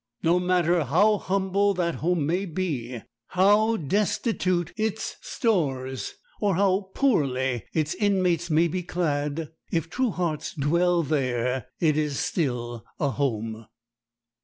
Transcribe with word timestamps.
No 0.23 0.39
matter 0.39 0.83
how 0.85 1.19
humble 1.19 1.75
that 1.75 1.97
home 2.01 2.25
may 2.25 2.45
be, 2.47 3.03
how 3.27 3.77
destitute 3.77 4.73
its 4.75 5.17
stores, 5.21 6.15
or 6.39 6.55
how 6.55 6.89
poorly 6.95 7.65
its 7.71 7.93
inmates 7.93 8.49
may 8.49 8.67
be 8.67 8.81
clad, 8.81 9.51
if 9.71 9.91
true 9.91 10.09
hearts 10.09 10.55
dwell 10.55 11.03
there, 11.03 11.67
it 11.79 11.97
is 11.97 12.17
still 12.17 12.83
a 12.99 13.11
home. 13.11 13.67